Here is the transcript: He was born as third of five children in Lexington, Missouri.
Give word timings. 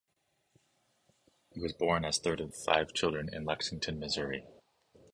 He 1.51 1.59
was 1.59 1.73
born 1.73 2.05
as 2.05 2.17
third 2.17 2.41
of 2.41 2.55
five 2.55 2.91
children 2.91 3.29
in 3.31 3.45
Lexington, 3.45 3.99
Missouri. 3.99 4.47